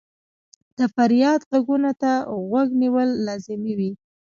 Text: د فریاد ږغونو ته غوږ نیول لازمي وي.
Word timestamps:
د 0.77 0.79
فریاد 0.95 1.41
ږغونو 1.51 1.91
ته 2.01 2.11
غوږ 2.49 2.69
نیول 2.81 3.09
لازمي 3.27 3.73
وي. 3.79 3.91